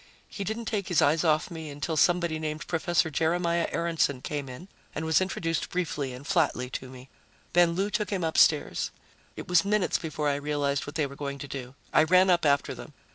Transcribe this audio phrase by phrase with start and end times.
[0.27, 3.05] He didn't take his eyes off me until somebody named Prof.
[3.11, 7.07] Jeremiah Aaronson came in and was introduced briefly and flatly to me.
[7.53, 8.89] Then Lou took him upstairs.
[9.35, 11.75] It was minutes before I realized what they were going to do.
[11.93, 12.93] I ran up after them.